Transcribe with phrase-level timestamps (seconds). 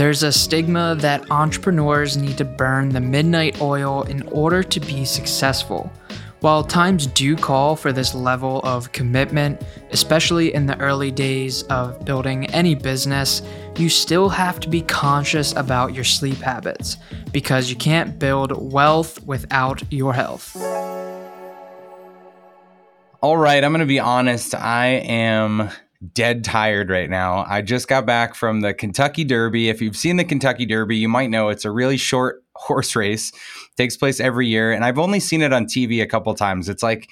[0.00, 5.04] There's a stigma that entrepreneurs need to burn the midnight oil in order to be
[5.04, 5.92] successful.
[6.40, 9.60] While times do call for this level of commitment,
[9.90, 13.42] especially in the early days of building any business,
[13.76, 16.96] you still have to be conscious about your sleep habits
[17.30, 20.56] because you can't build wealth without your health.
[23.20, 24.54] All right, I'm going to be honest.
[24.54, 25.70] I am
[26.14, 27.44] dead tired right now.
[27.48, 29.68] I just got back from the Kentucky Derby.
[29.68, 33.30] If you've seen the Kentucky Derby, you might know it's a really short horse race.
[33.30, 36.68] It takes place every year, and I've only seen it on TV a couple times.
[36.68, 37.08] It's like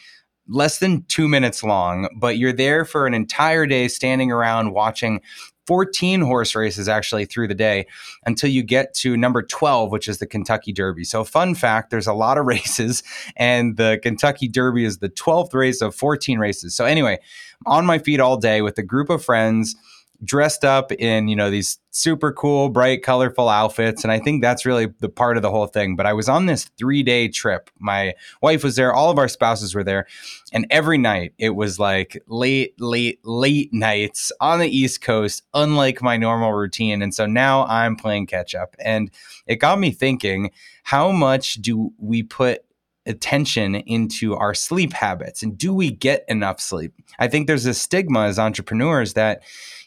[0.49, 5.21] less than two minutes long, but you're there for an entire day standing around watching
[5.69, 7.87] 14 horse races actually through the day
[8.25, 11.05] until you get to number 12, which is the Kentucky Derby.
[11.05, 13.03] So, fun fact there's a lot of races,
[13.37, 16.75] and the Kentucky Derby is the 12th race of 14 races.
[16.75, 17.19] So, anyway,
[17.67, 19.77] on my feet all day with a group of friends
[20.25, 24.03] dressed up in you know these super cool bright colorful outfits.
[24.03, 25.97] And i think that's really the part of the whole thing.
[25.97, 27.71] But i was on this three day trip.
[27.79, 28.93] My wife was there.
[28.93, 30.07] All of our spouses were there.
[30.53, 36.03] And every night it was like late late late nights on the east coast unlike
[36.03, 37.03] my normal routine.
[37.03, 38.75] And so now i'm playing catch up.
[38.79, 39.11] And
[39.47, 40.51] it got me thinking
[40.83, 42.65] how much do we put
[43.09, 47.75] attention into our sleep habits and do we get enough sleep i think there's a
[47.75, 49.43] stigma as entrepreneurs that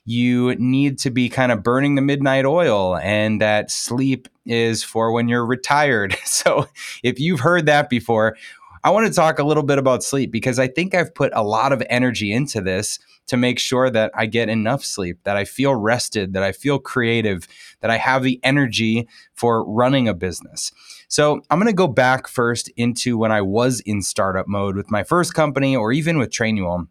[0.06, 5.12] you need to be kind of burning the midnight oil and that sleep is for
[5.12, 6.18] when you're retired.
[6.26, 6.68] So
[7.04, 8.36] if you've heard that before,
[8.84, 11.44] I want to talk a little bit about sleep because I think I've put a
[11.44, 15.46] lot of energy into this to make sure that I get enough sleep, that I
[15.46, 17.48] feel rested, that I feel creative,
[17.82, 20.72] that I have the energy for running a business.
[21.12, 24.90] So I'm going to go back first into when I was in startup mode with
[24.90, 26.88] my first company or even with Trainual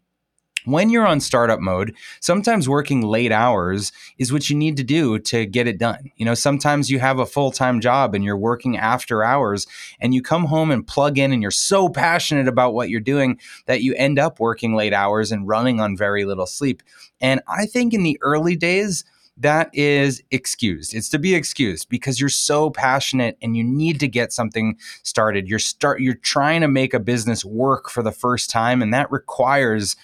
[0.65, 5.17] when you're on startup mode, sometimes working late hours is what you need to do
[5.17, 6.11] to get it done.
[6.17, 9.65] You know, sometimes you have a full time job and you're working after hours
[9.99, 13.39] and you come home and plug in and you're so passionate about what you're doing
[13.65, 16.83] that you end up working late hours and running on very little sleep.
[17.19, 19.03] And I think in the early days,
[19.37, 20.93] that is excused.
[20.93, 25.47] It's to be excused because you're so passionate and you need to get something started.
[25.47, 29.11] You're start you're trying to make a business work for the first time and that
[29.11, 29.95] requires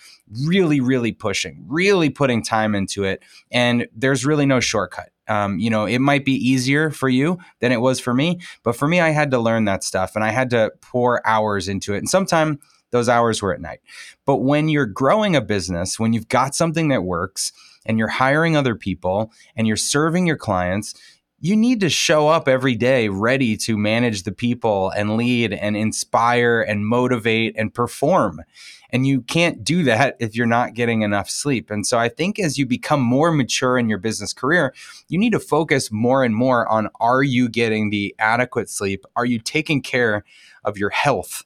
[0.43, 3.23] really, really pushing, really putting time into it.
[3.51, 5.09] And there's really no shortcut.
[5.29, 8.75] Um, you know, it might be easier for you than it was for me, but
[8.75, 11.93] for me, I had to learn that stuff and I had to pour hours into
[11.93, 11.97] it.
[11.97, 12.57] And sometimes
[12.91, 13.79] those hours were at night.
[14.25, 17.51] But when you're growing a business, when you've got something that works
[17.87, 20.93] and you're hiring other people and you're serving your clients,
[21.39, 25.77] you need to show up every day ready to manage the people and lead and
[25.77, 28.41] inspire and motivate and perform.
[28.89, 31.69] And you can't do that if you're not getting enough sleep.
[31.69, 34.73] And so I think as you become more mature in your business career,
[35.09, 39.05] you need to focus more and more on are you getting the adequate sleep?
[39.15, 40.23] Are you taking care
[40.63, 41.43] of your health?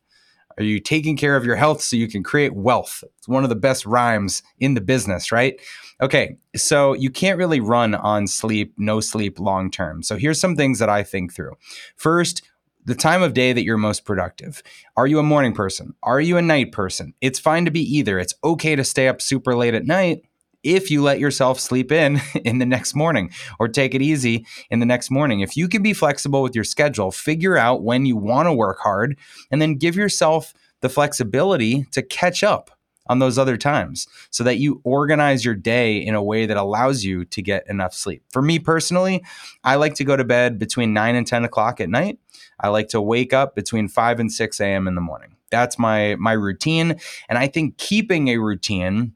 [0.58, 3.04] Are you taking care of your health so you can create wealth?
[3.18, 5.60] It's one of the best rhymes in the business, right?
[6.02, 10.04] Okay, so you can't really run on sleep, no sleep long term.
[10.04, 11.54] So here's some things that I think through.
[11.96, 12.44] First,
[12.86, 14.64] the time of day that you're most productive.
[14.98, 15.94] Are you a morning person?
[16.02, 17.14] Are you a night person?
[17.22, 18.18] It's fine to be either.
[18.18, 20.24] It's okay to stay up super late at night
[20.64, 24.80] if you let yourself sleep in in the next morning or take it easy in
[24.80, 25.42] the next morning.
[25.42, 28.80] If you can be flexible with your schedule, figure out when you want to work
[28.80, 29.18] hard
[29.50, 32.72] and then give yourself the flexibility to catch up
[33.08, 37.04] on those other times so that you organize your day in a way that allows
[37.04, 38.24] you to get enough sleep.
[38.30, 39.24] For me personally,
[39.64, 42.20] I like to go to bed between 9 and 10 o'clock at night.
[42.60, 44.88] I like to wake up between 5 and 6 a.m.
[44.88, 45.36] in the morning.
[45.50, 46.96] That's my my routine.
[47.28, 49.14] And I think keeping a routine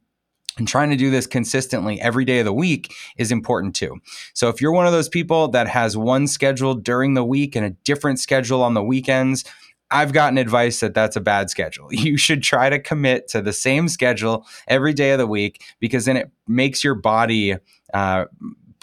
[0.57, 4.00] and trying to do this consistently every day of the week is important too.
[4.34, 7.66] So if you're one of those people that has one schedule during the week and
[7.66, 9.44] a different schedule on the weekends,
[9.92, 11.90] I've gotten advice that that's a bad schedule.
[11.92, 16.06] You should try to commit to the same schedule every day of the week because
[16.06, 17.56] then it makes your body,
[17.94, 18.25] uh,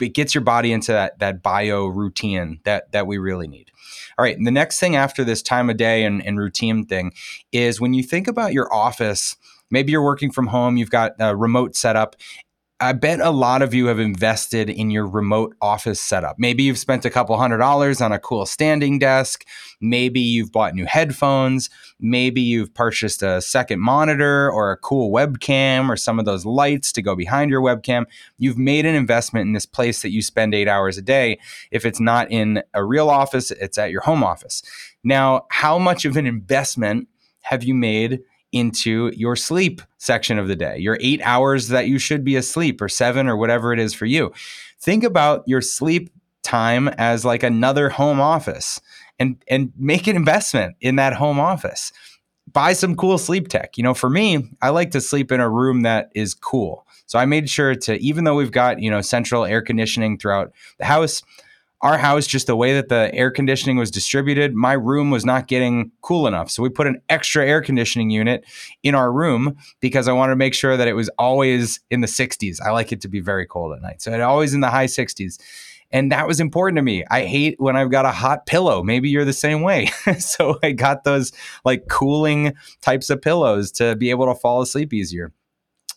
[0.01, 3.71] it gets your body into that, that bio routine that, that we really need.
[4.19, 4.37] All right.
[4.43, 7.13] The next thing after this time of day and, and routine thing
[7.51, 9.37] is when you think about your office,
[9.73, 12.15] maybe you're working from home, you've got a remote setup.
[12.83, 16.37] I bet a lot of you have invested in your remote office setup.
[16.41, 19.47] Maybe you've spent a couple hundred dollars on a cool standing desk.
[19.81, 21.71] Maybe you've bought new headphones.
[22.01, 26.91] Maybe you've purchased a second monitor or a cool webcam or some of those lights
[26.95, 28.07] to go behind your webcam.
[28.37, 31.39] You've made an investment in this place that you spend eight hours a day.
[31.71, 34.61] If it's not in a real office, it's at your home office.
[35.05, 37.07] Now, how much of an investment
[37.43, 38.23] have you made
[38.53, 42.81] into your sleep section of the day, your eight hours that you should be asleep,
[42.81, 44.33] or seven, or whatever it is for you.
[44.79, 46.11] Think about your sleep
[46.43, 48.81] time as like another home office
[49.19, 51.93] and and make an investment in that home office.
[52.53, 53.79] Buy some cool sleep tech.
[53.79, 56.87] You know for me i like to sleep in a room that is cool.
[57.07, 60.53] So i made sure to even though we've got you know central air conditioning throughout
[60.79, 61.23] the house
[61.83, 65.49] our house, just the way that the air conditioning was distributed, my room was not
[65.49, 66.49] getting cool enough.
[66.49, 68.45] So we put an extra air conditioning unit
[68.85, 72.07] in our room because I wanted to make sure that it was always in the
[72.07, 72.61] 60s.
[72.61, 74.01] I like it to be very cold at night.
[74.01, 75.41] So it always in the high 60s.
[75.91, 77.05] And that was important to me.
[77.11, 78.83] I hate when I've got a hot pillow.
[78.83, 79.87] Maybe you're the same way.
[80.19, 81.33] so I got those
[81.65, 85.33] like cooling types of pillows to be able to fall asleep easier.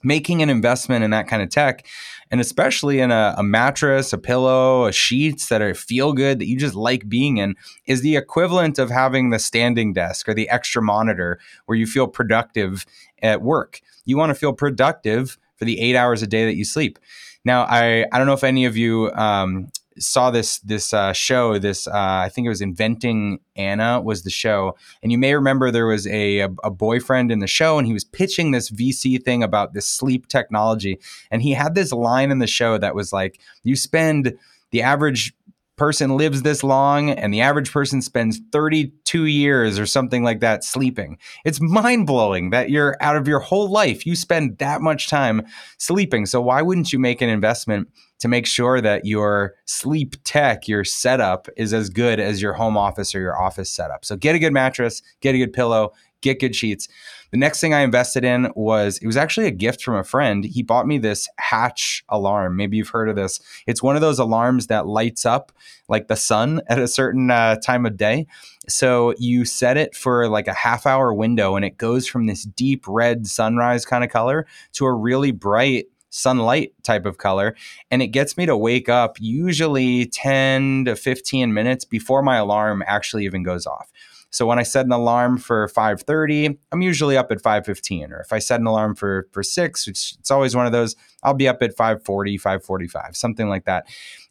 [0.03, 1.85] Making an investment in that kind of tech
[2.31, 6.47] and especially in a, a, mattress, a pillow, a sheets that are feel good that
[6.47, 7.55] you just like being in,
[7.85, 12.07] is the equivalent of having the standing desk or the extra monitor where you feel
[12.07, 12.85] productive
[13.21, 13.81] at work.
[14.05, 16.99] You want to feel productive for the eight hours a day that you sleep.
[17.43, 19.69] Now, I, I don't know if any of you um,
[19.99, 21.57] saw this this uh, show.
[21.57, 25.71] This uh, I think it was Inventing Anna was the show, and you may remember
[25.71, 29.21] there was a, a, a boyfriend in the show, and he was pitching this VC
[29.23, 30.99] thing about this sleep technology,
[31.31, 34.37] and he had this line in the show that was like, "You spend
[34.71, 35.33] the average."
[35.77, 40.63] person lives this long and the average person spends 32 years or something like that
[40.63, 41.17] sleeping.
[41.43, 45.45] It's mind blowing that you're out of your whole life, you spend that much time
[45.77, 46.27] sleeping.
[46.27, 47.89] So, why wouldn't you make an investment
[48.19, 52.77] to make sure that your sleep tech, your setup is as good as your home
[52.77, 54.05] office or your office setup.
[54.05, 55.91] So get a good mattress, get a good pillow,
[56.21, 56.87] get good sheets.
[57.31, 60.43] The next thing I invested in was it was actually a gift from a friend.
[60.43, 62.55] He bought me this Hatch alarm.
[62.55, 63.39] Maybe you've heard of this.
[63.67, 65.51] It's one of those alarms that lights up
[65.87, 68.27] like the sun at a certain uh, time of day.
[68.67, 72.43] So you set it for like a half hour window and it goes from this
[72.43, 75.85] deep red sunrise kind of color to a really bright
[76.15, 77.55] sunlight type of color.
[77.91, 82.83] And it gets me to wake up usually 10 to 15 minutes before my alarm
[82.87, 83.91] actually even goes off.
[84.29, 88.11] So when I set an alarm for 5:30, I'm usually up at 5:15.
[88.11, 90.95] Or if I set an alarm for for 6, which it's always one of those,
[91.23, 93.87] I'll be up at 5:40, 5:45, something like that.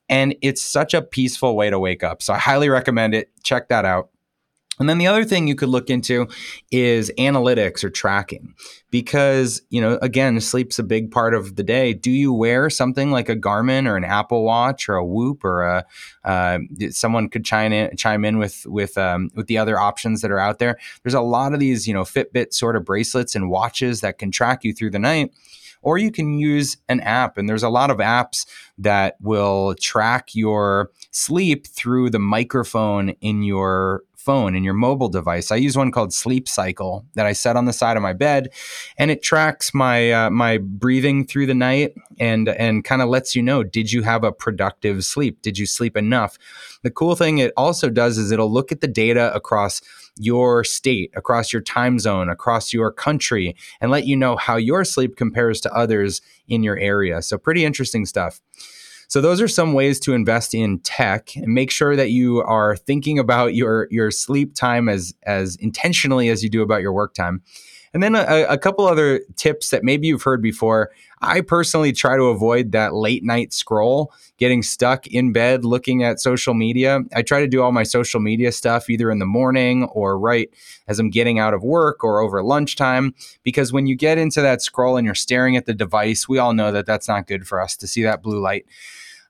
[0.08, 2.22] And it's such a peaceful way to wake up.
[2.22, 3.30] So I highly recommend it.
[3.42, 4.10] Check that out.
[4.78, 6.26] And then the other thing you could look into
[6.70, 8.54] is analytics or tracking
[8.90, 11.92] because, you know, again, sleep's a big part of the day.
[11.94, 15.62] Do you wear something like a Garmin or an Apple Watch or a Whoop or
[15.62, 15.84] a
[16.24, 16.58] uh,
[16.90, 20.38] someone could chime in chime in with with um, with the other options that are
[20.38, 20.78] out there.
[21.02, 24.30] There's a lot of these, you know, Fitbit sort of bracelets and watches that can
[24.30, 25.32] track you through the night
[25.84, 27.38] or you can use an app.
[27.38, 28.46] And there's a lot of apps
[28.78, 35.50] that will track your sleep through the microphone in your phone in your mobile device.
[35.50, 38.52] I use one called Sleep Cycle that I set on the side of my bed,
[38.96, 43.34] and it tracks my uh, my breathing through the night and and kind of lets
[43.34, 45.42] you know did you have a productive sleep?
[45.42, 46.38] Did you sleep enough?
[46.82, 49.80] The cool thing it also does is it'll look at the data across
[50.16, 54.84] your state, across your time zone, across your country, and let you know how your
[54.84, 57.20] sleep compares to others in your area.
[57.22, 58.40] So pretty interesting stuff.
[59.14, 62.74] So those are some ways to invest in tech and make sure that you are
[62.74, 67.14] thinking about your your sleep time as as intentionally as you do about your work
[67.14, 67.40] time.
[67.92, 70.90] And then a, a, couple other tips that maybe you've heard before.
[71.22, 76.18] I personally try to avoid that late night scroll, getting stuck in bed looking at
[76.18, 76.98] social media.
[77.14, 80.50] I try to do all my social media stuff either in the morning or right
[80.88, 83.14] as I'm getting out of work or over lunchtime.
[83.44, 86.52] Because when you get into that scroll and you're staring at the device, we all
[86.52, 88.66] know that that's not good for us to see that blue light.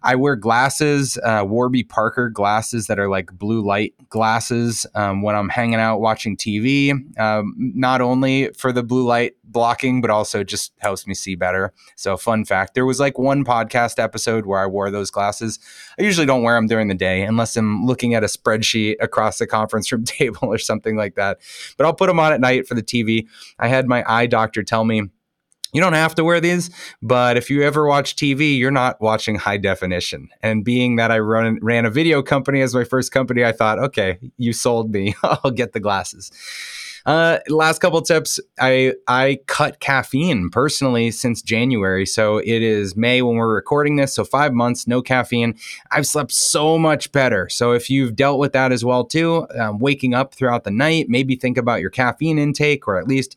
[0.05, 5.35] I wear glasses, uh, Warby Parker glasses that are like blue light glasses um, when
[5.35, 6.93] I'm hanging out watching TV.
[7.19, 11.73] Um, not only for the blue light blocking, but also just helps me see better.
[11.97, 15.59] So, fun fact there was like one podcast episode where I wore those glasses.
[15.99, 19.39] I usually don't wear them during the day unless I'm looking at a spreadsheet across
[19.39, 21.41] the conference room table or something like that.
[21.79, 23.27] But I'll put them on at night for the TV.
[23.59, 25.09] I had my eye doctor tell me
[25.75, 26.71] you don't have to wear these,
[27.03, 30.31] but if you ever watch TV, you're not watching high definition.
[30.43, 33.79] And being that I run, ran a video company as my first company, I thought,
[33.79, 35.15] okay, you sold me.
[35.23, 36.31] I'll get the glasses.
[37.07, 38.41] Uh, last couple tips.
[38.59, 44.15] I I cut caffeine personally since January, so it is May when we're recording this.
[44.15, 45.55] So five months, no caffeine.
[45.91, 47.49] I've slept so much better.
[47.51, 51.07] So if you've dealt with that as well too, um, waking up throughout the night,
[51.11, 53.37] maybe think about your caffeine intake, or at least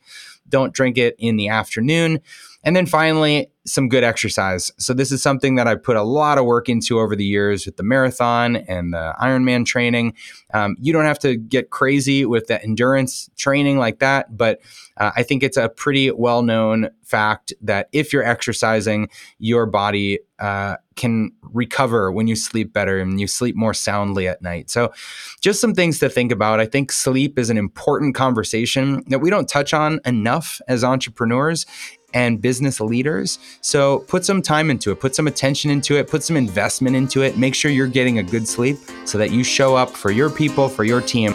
[0.49, 2.21] don't drink it in the afternoon.
[2.67, 4.73] And then finally, some good exercise.
[4.77, 7.65] So this is something that I put a lot of work into over the years
[7.65, 10.15] with the marathon and the Ironman training.
[10.53, 14.59] Um, you don't have to get crazy with the endurance training like that, but
[14.97, 20.19] uh, I think it's a pretty well known fact that if you're exercising, your body
[20.39, 24.69] uh, can recover when you sleep better and you sleep more soundly at night.
[24.69, 24.91] So,
[25.39, 26.59] just some things to think about.
[26.59, 31.65] I think sleep is an important conversation that we don't touch on enough as entrepreneurs
[32.13, 33.39] and business leaders.
[33.61, 37.21] So put some time into it, put some attention into it, put some investment into
[37.21, 37.37] it.
[37.37, 40.69] Make sure you're getting a good sleep so that you show up for your people,
[40.69, 41.33] for your team.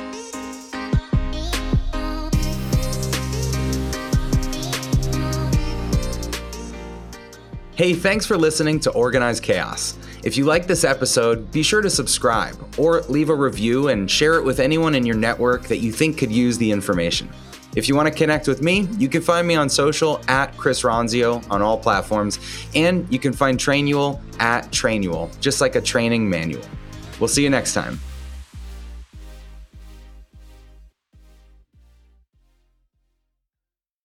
[7.75, 9.99] Hey, thanks for listening to Organized Chaos.
[10.23, 14.35] If you like this episode, be sure to subscribe or leave a review and share
[14.35, 17.29] it with anyone in your network that you think could use the information.
[17.75, 20.83] If you want to connect with me, you can find me on social at Chris
[20.83, 22.39] Ronzio on all platforms,
[22.75, 26.65] and you can find Trainual at Trainual, just like a training manual.
[27.19, 27.99] We'll see you next time.